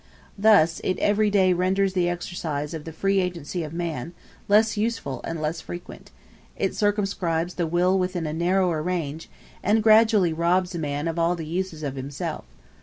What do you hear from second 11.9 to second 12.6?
himself.